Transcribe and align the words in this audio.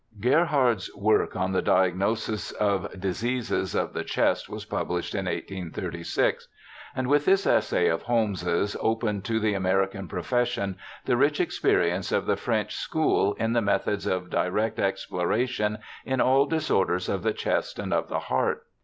Gerhard's 0.19 0.89
work 0.95 1.35
on 1.35 1.51
the 1.51 1.61
diagnosis 1.61 2.51
of 2.53 2.99
diseases 2.99 3.75
of 3.75 3.93
the 3.93 4.03
chest 4.03 4.49
was 4.49 4.65
published 4.65 5.13
in 5.13 5.25
1836, 5.25 6.47
and 6.95 7.05
with 7.05 7.25
this 7.25 7.45
essay 7.45 7.87
of 7.87 8.01
Holmes's 8.01 8.75
opened 8.79 9.25
to 9.25 9.39
the 9.39 9.53
American 9.53 10.07
profession 10.07 10.75
the 11.05 11.17
rich 11.17 11.39
experience 11.39 12.11
of 12.11 12.25
the 12.25 12.35
French 12.35 12.73
school 12.75 13.35
in 13.35 13.53
the 13.53 13.61
methods 13.61 14.07
of 14.07 14.31
direct 14.31 14.79
exploration 14.79 15.77
in 16.03 16.19
all 16.19 16.47
disorders 16.47 17.07
of 17.07 17.21
the 17.21 17.31
chest 17.31 17.77
and 17.77 17.93
of 17.93 18.09
the 18.09 18.21
heart. 18.21 18.65